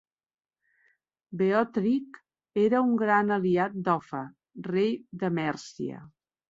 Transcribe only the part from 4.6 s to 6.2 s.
rei de Mèrcia.